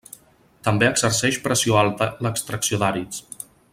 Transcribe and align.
També 0.67 0.87
exerceix 0.93 1.37
pressió 1.43 1.77
alta 1.83 2.07
l'extracció 2.27 2.81
d'àrids. 2.85 3.23